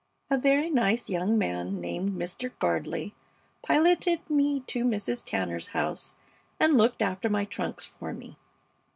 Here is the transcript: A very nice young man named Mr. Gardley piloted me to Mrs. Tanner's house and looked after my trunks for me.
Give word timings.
A 0.31 0.37
very 0.39 0.71
nice 0.71 1.11
young 1.11 1.37
man 1.37 1.79
named 1.79 2.17
Mr. 2.17 2.51
Gardley 2.59 3.13
piloted 3.61 4.27
me 4.31 4.61
to 4.61 4.83
Mrs. 4.83 5.23
Tanner's 5.23 5.67
house 5.77 6.15
and 6.59 6.75
looked 6.75 7.03
after 7.03 7.29
my 7.29 7.45
trunks 7.45 7.85
for 7.85 8.11
me. 8.11 8.35